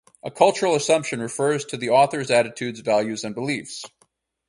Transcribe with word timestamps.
A 0.23 0.31
cultural 0.31 0.73
assumption 0.73 1.19
refers 1.21 1.63
to 1.65 1.77
the 1.77 1.89
authors 1.89 2.31
attitudes, 2.31 2.79
values 2.79 3.23
and 3.23 3.35
beliefs. 3.35 3.85